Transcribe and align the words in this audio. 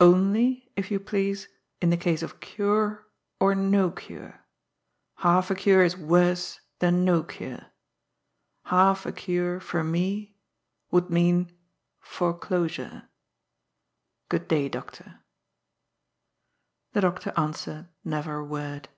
Only, 0.00 0.68
if 0.74 0.90
you 0.90 0.98
please, 0.98 1.46
in 1.80 1.90
the 1.90 1.96
case 1.96 2.20
of 2.24 2.40
cure 2.40 3.06
or 3.38 3.54
no 3.54 3.92
cure. 3.92 4.44
Half 5.18 5.48
a 5.48 5.54
cure 5.54 5.84
is 5.84 5.96
worse 5.96 6.58
than 6.80 7.04
no 7.04 7.22
cure. 7.22 7.66
Half 8.64 9.06
a 9.06 9.12
cure, 9.12 9.60
for 9.60 9.84
me, 9.84 10.36
would 10.90 11.08
mean 11.08 11.56
foreclosure. 12.00 13.08
Oood 14.34 14.48
day, 14.48 14.68
doctor." 14.68 15.20
The 16.92 17.02
doctor 17.02 17.32
answered 17.36 17.88
never 18.02 18.38
a 18.38 18.44
word. 18.44 18.88